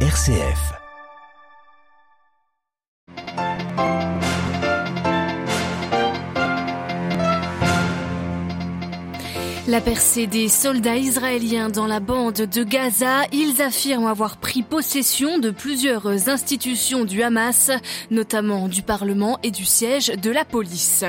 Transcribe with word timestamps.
RCF. 0.00 0.76
La 9.76 9.82
percée 9.82 10.26
des 10.26 10.48
soldats 10.48 10.96
israéliens 10.96 11.68
dans 11.68 11.86
la 11.86 12.00
bande 12.00 12.32
de 12.32 12.64
Gaza, 12.64 13.24
ils 13.30 13.60
affirment 13.60 14.06
avoir 14.06 14.38
pris 14.38 14.62
possession 14.62 15.38
de 15.38 15.50
plusieurs 15.50 16.30
institutions 16.30 17.04
du 17.04 17.22
Hamas, 17.22 17.70
notamment 18.10 18.68
du 18.68 18.80
Parlement 18.80 19.38
et 19.42 19.50
du 19.50 19.66
siège 19.66 20.06
de 20.06 20.30
la 20.30 20.46
police. 20.46 21.04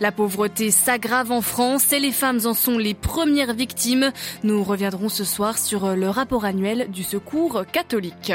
La 0.00 0.12
pauvreté 0.12 0.70
s'aggrave 0.70 1.30
en 1.30 1.42
France 1.42 1.92
et 1.92 1.98
les 1.98 2.10
femmes 2.10 2.40
en 2.46 2.54
sont 2.54 2.78
les 2.78 2.94
premières 2.94 3.52
victimes. 3.52 4.10
Nous 4.44 4.64
reviendrons 4.64 5.10
ce 5.10 5.24
soir 5.24 5.58
sur 5.58 5.94
le 5.94 6.08
rapport 6.08 6.46
annuel 6.46 6.88
du 6.90 7.02
secours 7.02 7.66
catholique. 7.70 8.32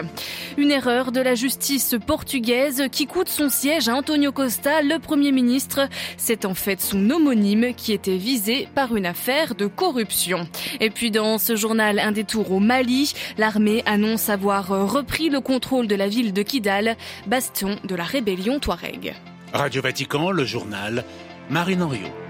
Une 0.58 0.70
erreur 0.70 1.12
de 1.12 1.22
la 1.22 1.34
justice 1.34 1.96
portugaise 2.06 2.84
qui 2.92 3.08
coûte 3.08 3.30
son 3.30 3.50
siège 3.50 3.90
à 3.90 3.96
Antonio 3.96 4.32
Costa, 4.32 4.84
le 4.84 5.00
Premier 5.00 5.32
ministre. 5.32 5.90
C'est 6.18 6.46
en 6.46 6.54
fait 6.54 6.80
son 6.80 7.10
homonyme 7.10 7.74
qui 7.74 7.94
était 7.94 8.18
visé 8.18 8.68
par 8.76 8.96
une 8.96 9.08
affaire 9.08 9.56
de 9.56 9.71
corruption. 9.72 10.48
Et 10.80 10.90
puis 10.90 11.12
dans 11.12 11.38
ce 11.38 11.56
journal, 11.56 12.00
un 12.00 12.12
détour 12.12 12.52
au 12.52 12.60
Mali, 12.60 13.14
l'armée 13.38 13.84
annonce 13.86 14.30
avoir 14.30 14.68
repris 14.68 15.30
le 15.30 15.42
contrôle 15.42 15.88
de 15.88 15.96
la 15.96 16.08
ville 16.08 16.34
de 16.34 16.44
Kidal, 16.44 16.96
bastion 17.28 17.78
de 17.84 17.96
la 17.96 18.04
rébellion 18.04 18.60
Touareg. 18.60 19.16
Radio 19.54 19.82
Vatican, 19.82 20.32
le 20.32 20.46
journal, 20.46 21.04
Marine 21.50 21.84
Henriot. 21.84 22.21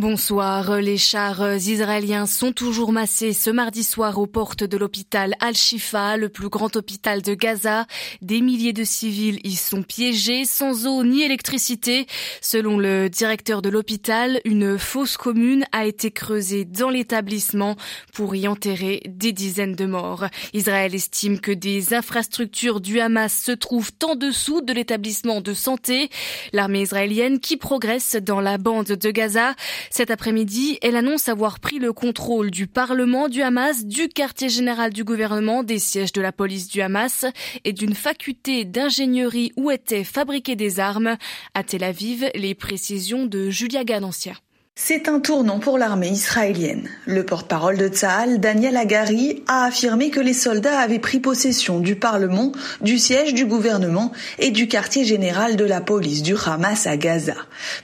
Bonsoir. 0.00 0.80
Les 0.80 0.96
chars 0.96 1.56
israéliens 1.56 2.24
sont 2.24 2.52
toujours 2.52 2.90
massés 2.90 3.34
ce 3.34 3.50
mardi 3.50 3.84
soir 3.84 4.18
aux 4.18 4.26
portes 4.26 4.64
de 4.64 4.78
l'hôpital 4.78 5.34
Al-Shifa, 5.40 6.16
le 6.16 6.30
plus 6.30 6.48
grand 6.48 6.74
hôpital 6.74 7.20
de 7.20 7.34
Gaza. 7.34 7.84
Des 8.22 8.40
milliers 8.40 8.72
de 8.72 8.82
civils 8.82 9.40
y 9.44 9.56
sont 9.56 9.82
piégés, 9.82 10.46
sans 10.46 10.86
eau 10.86 11.04
ni 11.04 11.20
électricité. 11.20 12.06
Selon 12.40 12.78
le 12.78 13.10
directeur 13.10 13.60
de 13.60 13.68
l'hôpital, 13.68 14.40
une 14.46 14.78
fosse 14.78 15.18
commune 15.18 15.66
a 15.70 15.84
été 15.84 16.10
creusée 16.10 16.64
dans 16.64 16.88
l'établissement 16.88 17.76
pour 18.14 18.34
y 18.34 18.48
enterrer 18.48 19.02
des 19.06 19.32
dizaines 19.32 19.74
de 19.74 19.84
morts. 19.84 20.24
Israël 20.54 20.94
estime 20.94 21.40
que 21.40 21.52
des 21.52 21.92
infrastructures 21.92 22.80
du 22.80 23.00
Hamas 23.00 23.34
se 23.34 23.52
trouvent 23.52 23.92
en 24.02 24.16
dessous 24.16 24.62
de 24.62 24.72
l'établissement 24.72 25.42
de 25.42 25.52
santé. 25.52 26.08
L'armée 26.54 26.80
israélienne 26.80 27.38
qui 27.38 27.58
progresse 27.58 28.16
dans 28.16 28.40
la 28.40 28.56
bande 28.56 28.86
de 28.86 29.10
Gaza 29.10 29.54
cet 29.92 30.12
après-midi, 30.12 30.78
elle 30.82 30.94
annonce 30.94 31.28
avoir 31.28 31.58
pris 31.58 31.80
le 31.80 31.92
contrôle 31.92 32.52
du 32.52 32.68
Parlement 32.68 33.28
du 33.28 33.42
Hamas, 33.42 33.84
du 33.84 34.08
quartier 34.08 34.48
général 34.48 34.92
du 34.92 35.02
gouvernement, 35.02 35.64
des 35.64 35.80
sièges 35.80 36.12
de 36.12 36.20
la 36.20 36.30
police 36.30 36.68
du 36.68 36.80
Hamas 36.80 37.26
et 37.64 37.72
d'une 37.72 37.94
faculté 37.94 38.64
d'ingénierie 38.64 39.52
où 39.56 39.70
étaient 39.70 40.04
fabriquées 40.04 40.54
des 40.54 40.78
armes. 40.78 41.16
À 41.54 41.64
Tel 41.64 41.82
Aviv, 41.82 42.30
les 42.36 42.54
précisions 42.54 43.26
de 43.26 43.50
Julia 43.50 43.82
Ganancia. 43.82 44.34
C'est 44.82 45.08
un 45.08 45.20
tournant 45.20 45.58
pour 45.58 45.76
l'armée 45.76 46.08
israélienne. 46.08 46.88
Le 47.04 47.24
porte-parole 47.24 47.76
de 47.76 47.88
Tsahal, 47.88 48.40
Daniel 48.40 48.78
Agari, 48.78 49.44
a 49.46 49.66
affirmé 49.66 50.08
que 50.08 50.20
les 50.20 50.32
soldats 50.32 50.80
avaient 50.80 50.98
pris 50.98 51.20
possession 51.20 51.80
du 51.80 51.96
Parlement, 51.96 52.50
du 52.80 52.98
siège 52.98 53.34
du 53.34 53.44
gouvernement 53.44 54.10
et 54.38 54.50
du 54.50 54.68
quartier 54.68 55.04
général 55.04 55.56
de 55.56 55.66
la 55.66 55.82
police 55.82 56.22
du 56.22 56.34
Hamas 56.34 56.86
à 56.86 56.96
Gaza. 56.96 57.34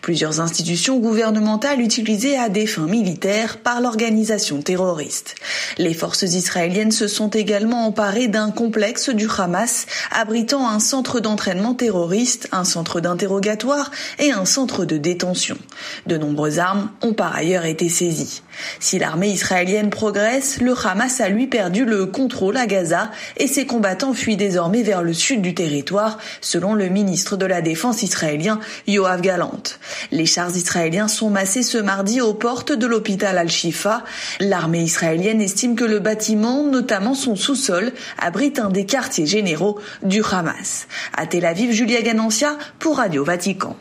Plusieurs 0.00 0.40
institutions 0.40 0.98
gouvernementales 0.98 1.82
utilisées 1.82 2.38
à 2.38 2.48
des 2.48 2.66
fins 2.66 2.86
militaires 2.86 3.58
par 3.58 3.82
l'organisation 3.82 4.62
terroriste. 4.62 5.34
Les 5.76 5.94
forces 5.94 6.22
israéliennes 6.22 6.92
se 6.92 7.08
sont 7.08 7.28
également 7.28 7.86
emparées 7.86 8.28
d'un 8.28 8.50
complexe 8.50 9.10
du 9.10 9.28
Hamas 9.38 9.86
abritant 10.10 10.66
un 10.66 10.80
centre 10.80 11.20
d'entraînement 11.20 11.74
terroriste, 11.74 12.48
un 12.52 12.64
centre 12.64 13.00
d'interrogatoire 13.00 13.90
et 14.18 14.32
un 14.32 14.46
centre 14.46 14.86
de 14.86 14.96
détention. 14.96 15.58
De 16.06 16.16
nombreuses 16.16 16.58
armes 16.58 16.85
ont 17.02 17.12
par 17.12 17.34
ailleurs 17.34 17.64
été 17.64 17.88
saisis. 17.88 18.42
Si 18.80 18.98
l'armée 18.98 19.28
israélienne 19.28 19.90
progresse, 19.90 20.60
le 20.60 20.74
Hamas 20.86 21.20
a 21.20 21.28
lui 21.28 21.46
perdu 21.46 21.84
le 21.84 22.06
contrôle 22.06 22.56
à 22.56 22.66
Gaza 22.66 23.10
et 23.36 23.46
ses 23.46 23.66
combattants 23.66 24.14
fuient 24.14 24.36
désormais 24.36 24.82
vers 24.82 25.02
le 25.02 25.12
sud 25.12 25.42
du 25.42 25.54
territoire, 25.54 26.18
selon 26.40 26.74
le 26.74 26.88
ministre 26.88 27.36
de 27.36 27.46
la 27.46 27.60
Défense 27.60 28.02
israélien 28.02 28.60
Yoav 28.86 29.20
Galant. 29.20 29.62
Les 30.10 30.26
chars 30.26 30.56
israéliens 30.56 31.08
sont 31.08 31.30
massés 31.30 31.62
ce 31.62 31.78
mardi 31.78 32.20
aux 32.20 32.34
portes 32.34 32.72
de 32.72 32.86
l'hôpital 32.86 33.38
Al-Shifa. 33.38 34.04
L'armée 34.40 34.82
israélienne 34.82 35.40
estime 35.40 35.76
que 35.76 35.84
le 35.84 35.98
bâtiment, 35.98 36.64
notamment 36.64 37.14
son 37.14 37.36
sous-sol, 37.36 37.92
abrite 38.18 38.58
un 38.58 38.70
des 38.70 38.86
quartiers 38.86 39.26
généraux 39.26 39.78
du 40.02 40.22
Hamas. 40.22 40.86
À 41.16 41.26
Tel 41.26 41.44
Aviv, 41.44 41.72
Julia 41.72 42.02
Ganancia 42.02 42.56
pour 42.78 42.96
Radio 42.96 43.24
Vatican. 43.24 43.76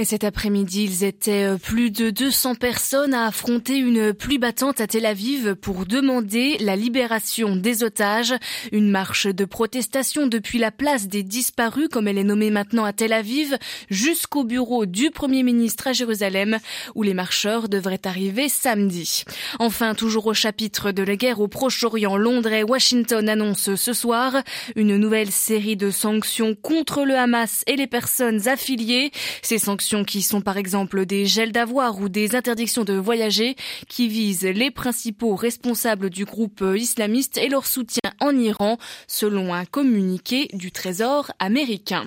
Et 0.00 0.04
cet 0.04 0.22
après-midi, 0.22 0.84
ils 0.84 1.02
étaient 1.02 1.42
euh, 1.42 1.56
plus 1.56 1.90
de 1.90 2.10
200 2.10 2.54
personnes 2.54 3.14
à 3.14 3.26
affronter 3.26 3.78
une 3.78 4.14
pluie 4.14 4.38
battante 4.38 4.80
à 4.80 4.86
Tel 4.86 5.04
Aviv 5.04 5.56
pour 5.56 5.86
demander 5.86 6.56
la 6.60 6.76
libération 6.76 7.56
des 7.56 7.82
otages. 7.82 8.32
Une 8.70 8.92
marche 8.92 9.26
de 9.26 9.44
protestation 9.44 10.28
depuis 10.28 10.60
la 10.60 10.70
place 10.70 11.08
des 11.08 11.24
disparus, 11.24 11.88
comme 11.90 12.06
elle 12.06 12.18
est 12.18 12.22
nommée 12.22 12.52
maintenant 12.52 12.84
à 12.84 12.92
Tel 12.92 13.12
Aviv, 13.12 13.58
jusqu'au 13.90 14.44
bureau 14.44 14.86
du 14.86 15.10
Premier 15.10 15.42
ministre 15.42 15.88
à 15.88 15.92
Jérusalem, 15.92 16.58
où 16.94 17.02
les 17.02 17.14
marcheurs 17.14 17.68
devraient 17.68 17.98
arriver 18.04 18.48
samedi. 18.48 19.24
Enfin, 19.58 19.96
toujours 19.96 20.26
au 20.26 20.34
chapitre 20.34 20.92
de 20.92 21.02
la 21.02 21.16
guerre 21.16 21.40
au 21.40 21.48
Proche-Orient, 21.48 22.16
Londres 22.16 22.52
et 22.52 22.62
Washington 22.62 23.28
annoncent 23.28 23.74
ce 23.74 23.92
soir 23.92 24.44
une 24.76 24.96
nouvelle 24.96 25.32
série 25.32 25.76
de 25.76 25.90
sanctions 25.90 26.54
contre 26.54 27.04
le 27.04 27.16
Hamas 27.16 27.64
et 27.66 27.74
les 27.74 27.88
personnes 27.88 28.46
affiliées. 28.46 29.10
Ces 29.42 29.58
sanctions 29.58 29.87
qui 30.04 30.22
sont 30.22 30.40
par 30.40 30.56
exemple 30.56 31.06
des 31.06 31.26
gels 31.26 31.52
d'avoir 31.52 31.98
ou 32.00 32.08
des 32.08 32.34
interdictions 32.34 32.84
de 32.84 32.94
voyager 32.94 33.56
qui 33.88 34.08
visent 34.08 34.44
les 34.44 34.70
principaux 34.70 35.34
responsables 35.34 36.10
du 36.10 36.24
groupe 36.24 36.62
islamiste 36.76 37.38
et 37.38 37.48
leur 37.48 37.66
soutien 37.66 38.12
en 38.20 38.36
Iran 38.36 38.78
selon 39.06 39.54
un 39.54 39.64
communiqué 39.64 40.48
du 40.52 40.72
Trésor 40.72 41.32
américain. 41.38 42.04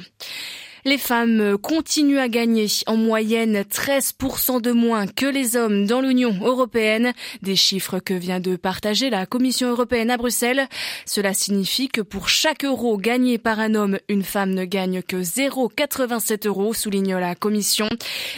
Les 0.83 0.97
femmes 0.97 1.59
continuent 1.59 2.17
à 2.17 2.27
gagner 2.27 2.65
en 2.87 2.97
moyenne 2.97 3.61
13% 3.61 4.61
de 4.61 4.71
moins 4.71 5.05
que 5.05 5.27
les 5.27 5.55
hommes 5.55 5.85
dans 5.85 6.01
l'Union 6.01 6.35
européenne, 6.41 7.13
des 7.43 7.55
chiffres 7.55 7.99
que 7.99 8.15
vient 8.15 8.39
de 8.39 8.55
partager 8.55 9.11
la 9.11 9.27
Commission 9.27 9.69
européenne 9.69 10.09
à 10.09 10.17
Bruxelles. 10.17 10.67
Cela 11.05 11.35
signifie 11.35 11.87
que 11.87 12.01
pour 12.01 12.29
chaque 12.29 12.65
euro 12.65 12.97
gagné 12.97 13.37
par 13.37 13.59
un 13.59 13.75
homme, 13.75 13.99
une 14.09 14.23
femme 14.23 14.55
ne 14.55 14.65
gagne 14.65 15.03
que 15.03 15.17
0,87 15.17 16.47
euros, 16.47 16.73
souligne 16.73 17.15
la 17.15 17.35
Commission. 17.35 17.87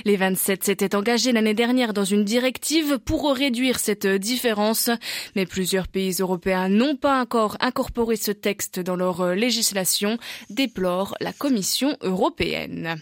Les 0.04 0.18
27 0.18 0.66
s'étaient 0.66 0.96
engagés 0.96 1.32
l'année 1.32 1.54
dernière 1.54 1.94
dans 1.94 2.04
une 2.04 2.26
directive 2.26 3.00
pour 3.00 3.34
réduire 3.34 3.80
cette 3.80 4.06
différence, 4.06 4.90
mais 5.38 5.46
plusieurs 5.46 5.88
pays 5.88 6.18
européens 6.20 6.68
n'ont 6.68 6.98
pas 6.98 7.22
encore 7.22 7.56
incorporé 7.62 8.18
ce 8.18 8.32
texte 8.32 8.82
dans 8.82 8.98
leur 8.98 9.34
législation, 9.34 10.18
déplore 10.50 11.16
la 11.22 11.32
Commission 11.32 11.96
européenne 12.02 12.33
européenne. 12.34 13.02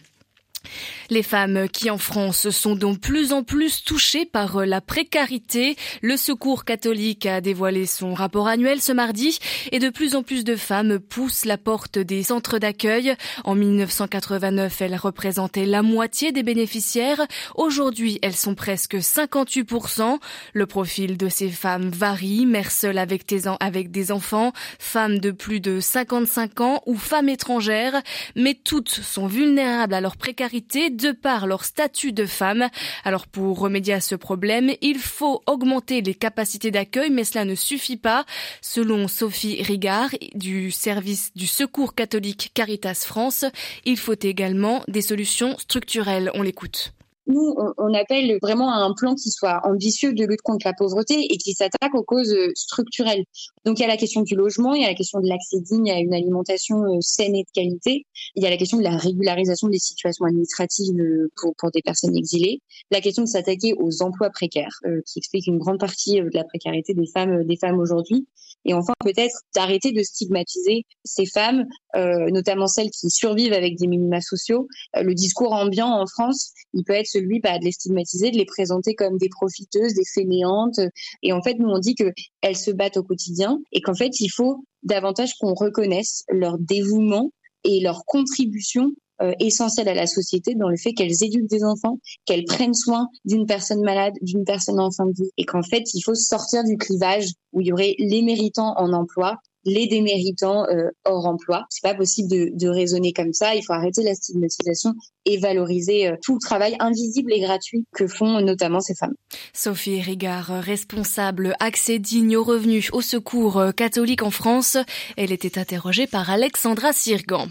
Les 1.10 1.24
femmes 1.24 1.68
qui 1.68 1.90
en 1.90 1.98
France 1.98 2.50
sont 2.52 2.76
donc 2.76 3.00
plus 3.00 3.34
en 3.34 3.44
plus 3.44 3.84
touchées 3.84 4.26
par 4.26 4.66
la 4.66 4.80
précarité. 4.80 5.76
Le 6.02 6.16
Secours 6.16 6.64
catholique 6.64 7.26
a 7.26 7.42
dévoilé 7.42 7.86
son 7.86 8.14
rapport 8.14 8.48
annuel 8.48 8.82
ce 8.82 8.92
mardi 8.92 9.40
et 9.72 9.80
de 9.80 9.90
plus 9.90 10.16
en 10.16 10.24
plus 10.24 10.44
de 10.44 10.56
femmes 10.56 11.00
poussent 11.00 11.46
la 11.46 11.58
porte 11.58 12.00
des 12.00 12.24
centres 12.24 12.60
d'accueil. 12.60 13.16
En 13.44 13.56
1989, 13.56 14.82
elles 14.82 14.96
représentaient 14.96 15.66
la 15.66 15.82
moitié 15.82 16.32
des 16.32 16.44
bénéficiaires. 16.44 17.26
Aujourd'hui, 17.56 18.20
elles 18.22 18.36
sont 18.36 18.56
presque 18.56 18.96
58%. 18.96 20.18
Le 20.54 20.66
profil 20.66 21.18
de 21.18 21.28
ces 21.28 21.50
femmes 21.50 21.90
varie. 21.90 22.46
Mères 22.46 22.72
seules 22.72 22.98
avec, 22.98 23.26
avec 23.60 23.92
des 23.92 24.12
enfants, 24.12 24.54
femmes 24.80 25.20
de 25.20 25.32
plus 25.32 25.60
de 25.60 25.80
55 25.80 26.62
ans 26.62 26.82
ou 26.86 26.96
femmes 26.96 27.30
étrangères. 27.30 28.02
Mais 28.36 28.54
toutes 28.54 28.90
sont 28.90 29.28
vulnérables 29.28 29.94
à 29.94 30.02
leur 30.02 30.16
précarité 30.16 30.51
de 30.60 31.12
par 31.12 31.48
leur 31.48 31.64
statut 31.64 32.12
de 32.12 32.26
femme. 32.26 32.68
Alors 33.04 33.28
pour 33.28 33.60
remédier 33.60 33.94
à 33.94 34.02
ce 34.02 34.16
problème, 34.16 34.72
il 34.82 34.98
faut 35.00 35.42
augmenter 35.48 36.02
les 36.02 36.14
capacités 36.14 36.72
d'accueil, 36.72 37.10
mais 37.10 37.24
cela 37.24 37.46
ne 37.46 37.56
suffit 37.56 37.98
pas. 37.98 38.26
Selon 38.62 39.08
Sophie 39.08 39.62
Rigard 39.64 40.10
du 40.36 40.72
service 40.72 41.32
du 41.36 41.48
Secours 41.48 41.96
catholique 41.96 42.52
Caritas 42.54 43.04
France, 43.06 43.46
il 43.86 43.98
faut 43.98 44.16
également 44.22 44.84
des 44.88 45.02
solutions 45.02 45.58
structurelles. 45.58 46.32
On 46.34 46.42
l'écoute. 46.42 46.94
Nous, 47.28 47.56
on, 47.78 47.94
appelle 47.94 48.38
vraiment 48.42 48.72
à 48.72 48.78
un 48.78 48.94
plan 48.94 49.14
qui 49.14 49.30
soit 49.30 49.62
ambitieux 49.64 50.14
de 50.14 50.26
lutte 50.26 50.42
contre 50.42 50.66
la 50.66 50.74
pauvreté 50.74 51.20
et 51.20 51.38
qui 51.38 51.54
s'attaque 51.54 51.94
aux 51.94 52.04
causes 52.04 52.34
euh, 52.34 52.50
structurelles. 52.56 53.24
Donc 53.64 53.78
il 53.78 53.84
y 53.84 53.86
a 53.86 53.88
la 53.88 53.98
question 53.98 54.22
du 54.22 54.36
logement, 54.36 54.74
il 54.74 54.82
y 54.82 54.86
a 54.86 54.88
la 54.88 54.96
question 54.96 55.20
de 55.20 55.28
l'accès 55.28 55.60
digne 55.60 55.92
à 55.92 56.00
une 56.00 56.14
alimentation 56.14 56.84
euh, 56.84 56.98
saine 57.00 57.36
et 57.36 57.44
de 57.44 57.50
qualité, 57.54 58.06
il 58.36 58.44
y 58.44 58.48
a 58.48 58.50
la 58.50 58.58
question 58.58 58.80
de 58.80 58.84
la 58.84 58.98
régularisation 58.98 59.68
des 59.68 59.78
situations 59.78 60.26
administratives 60.26 61.00
euh, 61.00 61.30
pour, 61.36 61.54
pour 61.58 61.70
des 61.72 61.82
personnes 61.84 62.16
exilées, 62.16 62.62
la 62.90 63.02
question 63.02 63.24
de 63.24 63.28
s'attaquer 63.28 63.74
aux 63.78 64.02
emplois 64.02 64.30
précaires, 64.32 64.80
qui 65.06 65.20
explique 65.20 65.48
une 65.48 65.60
grande 65.60 65.80
partie 65.80 66.20
de 66.20 66.30
la 66.34 66.44
précarité 66.44 66.94
des 66.94 67.08
femmes, 67.08 67.44
des 67.44 67.58
femmes 67.58 67.80
aujourd'hui, 67.80 68.28
et 68.66 68.74
enfin 68.74 68.94
peut-être 69.00 69.36
d'arrêter 69.56 69.92
de 69.92 70.04
stigmatiser 70.04 70.86
ces 71.04 71.26
femmes, 71.26 71.66
euh, 71.96 72.30
notamment 72.32 72.68
celles 72.68 72.90
qui 72.90 73.10
survivent 73.10 73.54
avec 73.54 73.78
des 73.78 73.88
minima 73.88 74.22
sociaux. 74.22 74.68
Euh, 74.96 75.04
le 75.04 75.14
discours 75.14 75.54
ambiant 75.54 75.90
en 75.90 76.06
France, 76.06 76.52
il 76.74 76.84
peut 76.84 76.94
être 76.94 77.08
celui 77.08 77.40
bah, 77.40 77.58
de 77.60 77.66
les 77.66 77.72
stigmatiser, 77.72 78.32
de 78.32 78.38
les 78.38 78.46
présenter 78.46 78.94
comme 78.96 79.18
des 79.18 79.30
profiteuses, 79.30 79.94
des 79.94 80.06
fainéantes. 80.14 80.80
Et 81.24 81.34
en 81.34 81.42
fait, 81.42 81.56
nous 81.60 81.70
on 81.70 81.80
dit 81.80 81.96
que 81.96 82.12
elles 82.42 82.58
se 82.58 82.72
battent 82.72 82.98
au 82.98 83.04
quotidien 83.04 83.60
et 83.72 83.82
qu'en 83.82 83.96
fait 83.96 84.20
il 84.20 84.30
faut 84.30 84.64
davantage 84.84 85.34
qu'on 85.40 85.54
reconnaisse 85.54 86.24
leur 86.30 86.58
dévouement 86.58 87.32
et 87.64 87.80
leur 87.80 88.06
contribution 88.06 88.92
essentielle 89.40 89.90
à 89.90 89.94
la 89.94 90.08
société 90.08 90.56
dans 90.56 90.70
le 90.70 90.78
fait 90.78 90.94
qu'elles 90.94 91.24
éduquent 91.24 91.50
des 91.50 91.64
enfants, 91.64 92.00
qu'elles 92.26 92.46
prennent 92.46 92.74
soin 92.74 93.08
d'une 93.26 93.46
personne 93.46 93.82
malade, 93.82 94.14
d'une 94.22 94.44
personne 94.44 94.80
en 94.80 94.92
fin 94.92 95.06
de 95.06 95.14
vie, 95.14 95.32
et 95.38 95.46
qu'en 95.46 95.64
fait, 95.64 95.84
il 95.94 96.02
faut 96.02 96.16
sortir 96.16 96.64
du 96.64 96.78
clivage 96.78 97.28
où 97.54 97.62
il 97.62 97.68
y 97.68 97.74
aurait 97.74 97.96
les 98.00 98.22
méritants 98.22 98.74
en 98.78 98.94
emploi 98.94 99.38
les 99.64 99.88
déméritants 99.88 100.66
euh, 100.70 100.90
hors 101.06 101.26
emploi. 101.26 101.66
C'est 101.70 101.84
pas 101.84 101.94
possible 101.94 102.30
de, 102.30 102.50
de, 102.54 102.68
raisonner 102.68 103.14
comme 103.14 103.34
ça. 103.34 103.56
Il 103.56 103.64
faut 103.64 103.74
arrêter 103.74 104.04
la 104.04 104.16
stigmatisation 104.16 104.94
et 105.26 105.38
valoriser 105.38 106.08
euh, 106.08 106.16
tout 106.22 106.34
le 106.34 106.40
travail 106.40 106.76
invisible 106.80 107.32
et 107.34 107.40
gratuit 107.40 107.86
que 107.94 108.08
font 108.08 108.42
notamment 108.42 108.80
ces 108.80 108.96
femmes. 108.96 109.14
Sophie 109.54 110.02
Rigard, 110.02 110.48
responsable 110.48 111.56
accès 111.60 112.00
digne 112.00 112.38
aux 112.38 112.44
revenus 112.44 112.90
au 112.92 113.02
secours 113.02 113.58
euh, 113.58 113.72
catholique 113.72 114.24
en 114.24 114.32
France. 114.32 114.78
Elle 115.18 115.32
était 115.32 115.60
interrogée 115.60 116.08
par 116.08 116.30
Alexandra 116.30 116.94
Sirgan. 116.94 117.48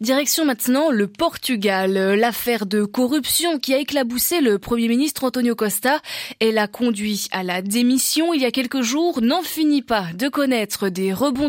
Direction 0.00 0.44
maintenant 0.44 0.90
le 0.90 1.08
Portugal. 1.08 1.92
L'affaire 1.92 2.66
de 2.66 2.84
corruption 2.84 3.58
qui 3.58 3.74
a 3.74 3.78
éclaboussé 3.78 4.40
le 4.40 4.58
Premier 4.58 4.88
ministre 4.88 5.24
Antonio 5.24 5.54
Costa 5.54 6.00
et 6.40 6.52
l'a 6.52 6.68
conduit 6.68 7.26
à 7.32 7.42
la 7.42 7.62
démission 7.62 8.32
il 8.32 8.42
y 8.42 8.44
a 8.44 8.50
quelques 8.50 8.82
jours 8.82 9.20
n'en 9.22 9.42
finit 9.42 9.82
pas 9.82 10.06
de 10.14 10.28
connaître 10.28 10.88
des 10.88 11.12
rebonds 11.12 11.47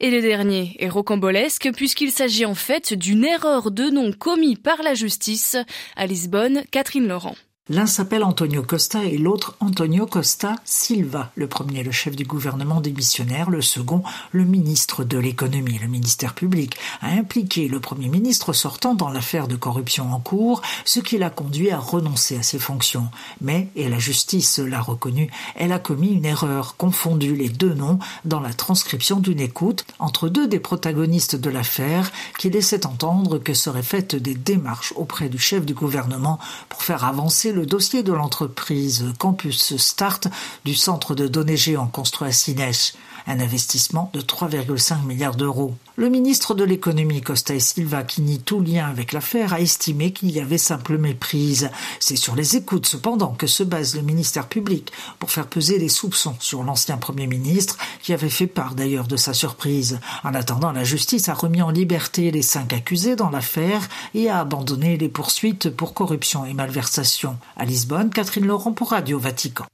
et 0.00 0.10
le 0.10 0.20
dernier 0.20 0.76
est 0.78 0.88
rocambolesque 0.88 1.70
puisqu'il 1.74 2.12
s'agit 2.12 2.46
en 2.46 2.54
fait 2.54 2.94
d'une 2.94 3.24
erreur 3.24 3.70
de 3.70 3.90
nom 3.90 4.12
commis 4.12 4.56
par 4.56 4.82
la 4.82 4.94
justice. 4.94 5.56
À 5.96 6.06
Lisbonne, 6.06 6.62
Catherine 6.70 7.08
Laurent. 7.08 7.36
L'un 7.68 7.86
s'appelle 7.86 8.24
Antonio 8.24 8.64
Costa 8.64 9.04
et 9.04 9.16
l'autre 9.16 9.54
Antonio 9.60 10.04
Costa 10.04 10.56
Silva. 10.64 11.30
Le 11.36 11.46
premier, 11.46 11.84
le 11.84 11.92
chef 11.92 12.16
du 12.16 12.24
gouvernement 12.24 12.80
démissionnaire, 12.80 13.50
le 13.50 13.62
second, 13.62 14.02
le 14.32 14.44
ministre 14.44 15.04
de 15.04 15.16
l'économie. 15.16 15.78
Le 15.78 15.86
ministère 15.86 16.34
public 16.34 16.76
a 17.02 17.10
impliqué 17.10 17.68
le 17.68 17.78
premier 17.78 18.08
ministre 18.08 18.52
sortant 18.52 18.96
dans 18.96 19.10
l'affaire 19.10 19.46
de 19.46 19.54
corruption 19.54 20.12
en 20.12 20.18
cours, 20.18 20.60
ce 20.84 20.98
qui 20.98 21.18
l'a 21.18 21.30
conduit 21.30 21.70
à 21.70 21.78
renoncer 21.78 22.36
à 22.36 22.42
ses 22.42 22.58
fonctions. 22.58 23.06
Mais, 23.40 23.68
et 23.76 23.88
la 23.88 24.00
justice 24.00 24.58
l'a 24.58 24.80
reconnu, 24.80 25.30
elle 25.54 25.70
a 25.70 25.78
commis 25.78 26.14
une 26.14 26.24
erreur, 26.24 26.76
confondu 26.76 27.36
les 27.36 27.48
deux 27.48 27.74
noms 27.74 28.00
dans 28.24 28.40
la 28.40 28.52
transcription 28.52 29.20
d'une 29.20 29.38
écoute 29.38 29.84
entre 30.00 30.28
deux 30.28 30.48
des 30.48 30.58
protagonistes 30.58 31.36
de 31.36 31.48
l'affaire 31.48 32.10
qui 32.40 32.50
laissaient 32.50 32.86
entendre 32.86 33.38
que 33.38 33.54
seraient 33.54 33.84
faites 33.84 34.16
des 34.16 34.34
démarches 34.34 34.92
auprès 34.96 35.28
du 35.28 35.38
chef 35.38 35.64
du 35.64 35.74
gouvernement 35.74 36.40
pour 36.68 36.82
faire 36.82 37.04
avancer 37.04 37.51
le 37.52 37.66
dossier 37.66 38.02
de 38.02 38.12
l'entreprise 38.12 39.12
Campus 39.18 39.76
Start 39.76 40.28
du 40.64 40.74
centre 40.74 41.14
de 41.14 41.28
données 41.28 41.56
géants 41.56 41.86
construit 41.86 42.28
à 42.28 42.32
Sinèche 42.32 42.94
un 43.26 43.40
investissement 43.40 44.10
de 44.12 44.20
3,5 44.20 45.04
milliards 45.04 45.36
d'euros. 45.36 45.74
Le 45.96 46.08
ministre 46.08 46.54
de 46.54 46.64
l'économie 46.64 47.20
Costa 47.20 47.54
et 47.54 47.60
Silva, 47.60 48.02
qui 48.02 48.22
nie 48.22 48.38
tout 48.38 48.60
lien 48.60 48.88
avec 48.88 49.12
l'affaire, 49.12 49.52
a 49.52 49.60
estimé 49.60 50.12
qu'il 50.12 50.30
y 50.30 50.40
avait 50.40 50.58
simple 50.58 50.96
méprise. 50.96 51.70
C'est 52.00 52.16
sur 52.16 52.34
les 52.34 52.56
écoutes 52.56 52.86
cependant 52.86 53.32
que 53.32 53.46
se 53.46 53.62
base 53.62 53.94
le 53.94 54.02
ministère 54.02 54.48
public 54.48 54.90
pour 55.18 55.30
faire 55.30 55.46
peser 55.46 55.78
les 55.78 55.90
soupçons 55.90 56.34
sur 56.40 56.62
l'ancien 56.62 56.96
premier 56.96 57.26
ministre, 57.26 57.76
qui 58.02 58.14
avait 58.14 58.30
fait 58.30 58.46
part 58.46 58.74
d'ailleurs 58.74 59.06
de 59.06 59.16
sa 59.16 59.34
surprise. 59.34 60.00
En 60.24 60.34
attendant, 60.34 60.72
la 60.72 60.84
justice 60.84 61.28
a 61.28 61.34
remis 61.34 61.62
en 61.62 61.70
liberté 61.70 62.30
les 62.30 62.42
cinq 62.42 62.72
accusés 62.72 63.16
dans 63.16 63.30
l'affaire 63.30 63.88
et 64.14 64.30
a 64.30 64.40
abandonné 64.40 64.96
les 64.96 65.08
poursuites 65.08 65.68
pour 65.68 65.92
corruption 65.92 66.46
et 66.46 66.54
malversation. 66.54 67.36
À 67.56 67.66
Lisbonne, 67.66 68.10
Catherine 68.10 68.46
Laurent 68.46 68.72
pour 68.72 68.90
Radio 68.90 69.18
Vatican. 69.18 69.66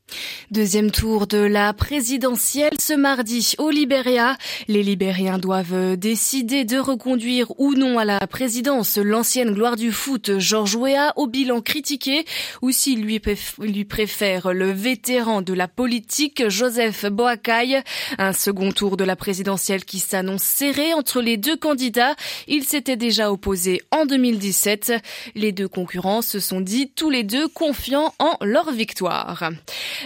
Deuxième 0.50 0.90
tour 0.90 1.26
de 1.26 1.38
la 1.38 1.72
présidentielle 1.74 2.74
ce 2.80 2.94
mardi 2.94 3.38
au 3.58 3.70
Libéria. 3.70 4.37
Les 4.67 4.82
Libériens 4.82 5.38
doivent 5.38 5.96
décider 5.96 6.64
de 6.64 6.79
reconduire 6.79 7.52
ou 7.58 7.75
non 7.75 7.99
à 7.99 8.05
la 8.05 8.26
présidence 8.26 8.99
l'ancienne 8.99 9.55
gloire 9.55 9.76
du 9.76 9.93
foot 9.93 10.38
Georges 10.38 10.76
Weah 10.76 11.12
au 11.17 11.26
bilan 11.26 11.61
critiqué 11.61 12.25
ou 12.62 12.70
s'il 12.70 13.02
lui, 13.02 13.20
lui 13.61 13.85
préfère 13.85 14.52
le 14.52 14.70
vétéran 14.73 15.43
de 15.43 15.52
la 15.52 15.69
politique 15.69 16.49
Joseph 16.49 17.06
Boakai. 17.06 17.82
Un 18.19 18.32
second 18.32 18.73
tour 18.73 18.96
de 18.96 19.05
la 19.05 19.17
présidentielle 19.17 19.85
qui 19.85 19.99
s'annonce 19.99 20.43
serré 20.43 20.93
entre 20.94 21.20
les 21.20 21.37
deux 21.37 21.56
candidats. 21.56 22.17
Ils 22.46 22.64
s'étaient 22.64 22.96
déjà 22.96 23.31
opposés 23.31 23.82
en 23.90 24.06
2017. 24.06 24.94
Les 25.35 25.52
deux 25.52 25.69
concurrents 25.69 26.23
se 26.23 26.40
sont 26.40 26.61
dit 26.61 26.90
tous 26.94 27.11
les 27.11 27.23
deux 27.23 27.46
confiants 27.46 28.14
en 28.19 28.37
leur 28.40 28.73
victoire. 28.73 29.50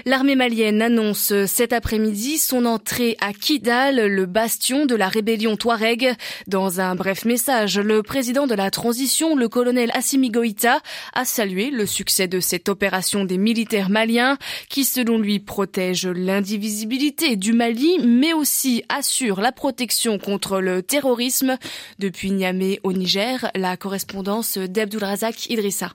L'armée 0.04 0.36
malienne 0.36 0.82
annonce 0.82 1.32
cet 1.46 1.72
après-midi 1.72 2.38
son 2.38 2.66
entrée 2.66 3.16
à 3.22 3.32
Kidal, 3.32 4.04
le 4.08 4.26
bastion 4.26 4.84
de 4.84 4.96
la 4.96 5.08
rébellion 5.08 5.56
Touareg. 5.56 6.16
Dans 6.48 6.80
un 6.80 6.96
bref 6.96 7.24
message, 7.24 7.78
le 7.78 8.02
président 8.02 8.48
de 8.48 8.54
la 8.56 8.72
transition, 8.72 9.36
le 9.36 9.48
colonel 9.48 9.92
Assimi 9.94 10.30
Goïta, 10.30 10.80
a 11.14 11.24
salué 11.24 11.70
le 11.70 11.86
succès 11.86 12.26
de 12.26 12.40
cette 12.40 12.68
opération 12.68 13.24
des 13.24 13.38
militaires 13.38 13.90
maliens 13.90 14.38
qui, 14.68 14.84
selon 14.84 15.18
lui, 15.18 15.38
protège 15.38 16.08
l'indivisibilité 16.08 17.36
du 17.36 17.52
Mali, 17.52 18.00
mais 18.04 18.32
aussi 18.32 18.82
assure 18.88 19.40
la 19.40 19.52
protection 19.52 20.18
contre 20.18 20.58
le 20.58 20.82
terrorisme. 20.82 21.56
Depuis 22.00 22.32
Niamey 22.32 22.80
au 22.82 22.92
Niger, 22.92 23.52
la 23.54 23.76
correspondance 23.76 24.58
d'Abdulrazak 24.58 25.48
Idrissa. 25.48 25.92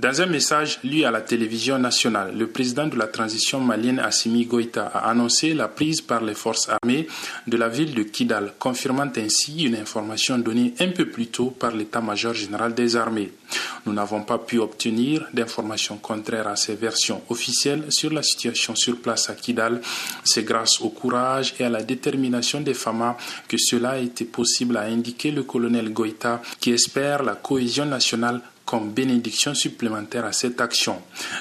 Dans 0.00 0.22
un 0.22 0.26
message 0.26 0.80
lu 0.84 1.04
à 1.04 1.10
la 1.10 1.20
télévision 1.20 1.78
nationale, 1.78 2.34
le 2.36 2.46
président 2.46 2.86
de 2.86 2.96
la 2.96 3.06
transition 3.06 3.60
malienne 3.60 3.98
Assimi 3.98 4.46
Goïta 4.46 4.86
a 4.86 5.10
annoncé 5.10 5.52
la 5.52 5.68
prise 5.68 6.00
par 6.00 6.24
les 6.24 6.32
forces 6.34 6.70
armées 6.70 7.06
de 7.46 7.56
la 7.58 7.68
ville 7.68 7.94
de 7.94 8.02
Kidal, 8.02 8.54
confirmant 8.58 9.12
ainsi 9.16 9.64
une 9.64 9.76
information 9.76 10.38
donnée 10.38 10.72
un 10.80 10.88
peu 10.88 11.10
plus 11.10 11.26
tôt 11.26 11.50
par 11.50 11.72
l'état-major 11.72 12.32
général 12.32 12.74
des 12.74 12.96
armées. 12.96 13.32
Nous 13.84 13.92
n'avons 13.92 14.22
pas 14.22 14.38
pu 14.38 14.58
obtenir 14.58 15.28
d'informations 15.34 15.98
contraires 15.98 16.48
à 16.48 16.56
ces 16.56 16.74
versions 16.74 17.20
officielles 17.28 17.84
sur 17.90 18.12
la 18.12 18.22
situation 18.22 18.74
sur 18.74 18.96
place 18.96 19.28
à 19.28 19.34
Kidal. 19.34 19.82
C'est 20.24 20.44
grâce 20.44 20.80
au 20.80 20.88
courage 20.88 21.54
et 21.60 21.64
à 21.64 21.68
la 21.68 21.82
détermination 21.82 22.62
des 22.62 22.74
FAMA 22.74 23.18
que 23.46 23.58
cela 23.58 23.90
a 23.90 23.98
été 23.98 24.24
possible, 24.24 24.78
a 24.78 24.84
indiqué 24.84 25.30
le 25.30 25.42
colonel 25.42 25.92
Goïta, 25.92 26.40
qui 26.60 26.70
espère 26.72 27.22
la 27.22 27.34
cohésion 27.34 27.84
nationale 27.84 28.40
comme 28.72 28.90
bénédiction 28.90 29.54
supplémentaire 29.54 30.24
à 30.24 30.32
cette 30.32 30.58
action. 30.62 30.96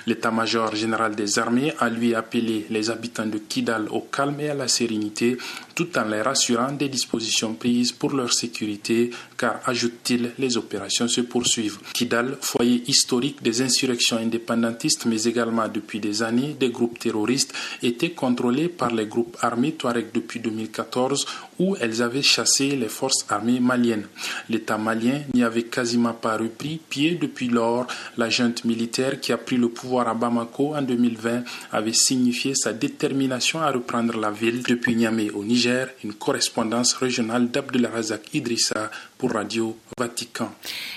L'état-major 0.05 0.75
général 0.75 1.15
des 1.15 1.39
armées 1.39 1.71
a 1.79 1.87
lui 1.87 2.13
appelé 2.13 2.65
les 2.69 2.89
habitants 2.89 3.25
de 3.25 3.37
Kidal 3.37 3.87
au 3.89 4.01
calme 4.01 4.41
et 4.41 4.49
à 4.49 4.53
la 4.53 4.67
sérénité 4.67 5.37
tout 5.73 5.97
en 5.97 6.03
les 6.03 6.21
rassurant 6.21 6.73
des 6.73 6.89
dispositions 6.89 7.53
prises 7.53 7.93
pour 7.93 8.11
leur 8.11 8.33
sécurité 8.33 9.11
car, 9.37 9.61
ajoute-t-il, 9.65 10.33
les 10.39 10.57
opérations 10.57 11.07
se 11.07 11.21
poursuivent. 11.21 11.79
Kidal, 11.93 12.37
foyer 12.41 12.83
historique 12.87 13.41
des 13.41 13.61
insurrections 13.61 14.17
indépendantistes 14.17 15.05
mais 15.05 15.23
également 15.23 15.69
depuis 15.69 16.01
des 16.01 16.23
années 16.23 16.57
des 16.59 16.69
groupes 16.69 16.99
terroristes, 16.99 17.53
était 17.81 18.11
contrôlé 18.11 18.67
par 18.67 18.91
les 18.93 19.05
groupes 19.05 19.37
armés 19.39 19.71
Touareg 19.71 20.07
depuis 20.13 20.41
2014 20.41 21.25
où 21.59 21.77
elles 21.79 22.01
avaient 22.01 22.21
chassé 22.21 22.75
les 22.75 22.89
forces 22.89 23.25
armées 23.29 23.61
maliennes. 23.61 24.07
L'État 24.49 24.77
malien 24.77 25.21
n'y 25.33 25.43
avait 25.43 25.63
quasiment 25.63 26.13
pas 26.13 26.35
repris 26.35 26.81
pied 26.89 27.15
depuis 27.21 27.47
lors. 27.47 27.87
La 28.17 28.29
junte 28.29 28.65
militaire 28.65 29.19
qui 29.21 29.31
a 29.31 29.37
pris 29.37 29.57
le 29.57 29.69
pouvoir 29.69 30.07
à 30.07 30.13
Bamako 30.13 30.75
en 30.75 30.81
2020 30.81 31.43
avait 31.71 31.93
signifié 31.93 32.55
sa 32.55 32.73
détermination 32.73 33.61
à 33.61 33.71
reprendre 33.71 34.17
la 34.19 34.31
ville 34.31 34.63
depuis 34.63 34.95
Niamey 34.95 35.29
au 35.29 35.43
Niger 35.43 35.87
une 36.03 36.13
correspondance 36.13 36.93
régionale 36.93 37.49
d'Abdelrazak 37.49 38.33
Idrissa 38.33 38.89
pour 39.17 39.33
Radio 39.33 39.77
Vatican. 39.99 40.51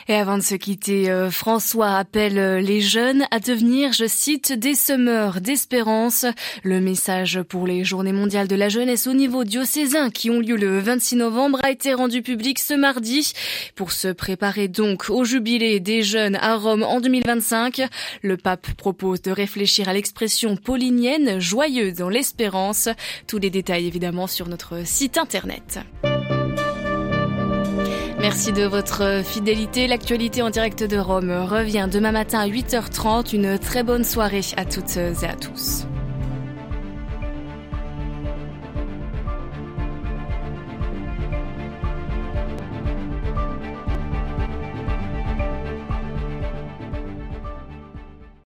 Et 0.08 0.14
avant 0.14 0.38
de 0.38 0.42
se 0.42 0.54
quitter, 0.54 1.10
euh, 1.10 1.30
François 1.30 1.98
appelle 1.98 2.38
euh, 2.38 2.60
les 2.60 2.80
jeunes 2.80 3.24
à 3.30 3.38
devenir, 3.38 3.92
je 3.92 4.06
cite, 4.06 4.52
des 4.52 4.74
semeurs 4.74 5.42
d'espérance. 5.42 6.24
Le 6.62 6.80
message 6.80 7.42
pour 7.42 7.66
les 7.66 7.84
journées 7.84 8.14
mondiales 8.14 8.48
de 8.48 8.56
la 8.56 8.70
jeunesse 8.70 9.06
au 9.06 9.12
niveau 9.12 9.44
diocésain 9.44 10.08
qui 10.08 10.30
ont 10.30 10.40
lieu 10.40 10.56
le 10.56 10.78
26 10.78 11.16
novembre 11.16 11.58
a 11.62 11.70
été 11.70 11.92
rendu 11.92 12.22
public 12.22 12.58
ce 12.58 12.72
mardi 12.72 13.34
pour 13.74 13.92
se 13.92 14.08
préparer 14.08 14.68
donc 14.68 15.10
au 15.10 15.24
jubilé 15.24 15.78
des 15.80 16.02
à 16.16 16.56
Rome 16.56 16.82
en 16.82 17.00
2025. 17.00 17.82
Le 18.22 18.36
pape 18.36 18.72
propose 18.74 19.22
de 19.22 19.30
réfléchir 19.30 19.88
à 19.88 19.92
l'expression 19.92 20.56
paulinienne 20.56 21.40
joyeux 21.40 21.92
dans 21.92 22.08
l'espérance. 22.08 22.88
Tous 23.26 23.38
les 23.38 23.50
détails 23.50 23.86
évidemment 23.86 24.26
sur 24.26 24.48
notre 24.48 24.86
site 24.86 25.18
internet. 25.18 25.80
Merci 28.20 28.52
de 28.52 28.64
votre 28.64 29.22
fidélité. 29.22 29.86
L'actualité 29.86 30.40
en 30.40 30.50
direct 30.50 30.82
de 30.82 30.96
Rome 30.96 31.30
revient 31.30 31.88
demain 31.90 32.12
matin 32.12 32.40
à 32.40 32.48
8h30. 32.48 33.34
Une 33.34 33.58
très 33.58 33.82
bonne 33.82 34.04
soirée 34.04 34.40
à 34.56 34.64
toutes 34.64 34.96
et 34.96 35.26
à 35.26 35.34
tous. 35.34 35.86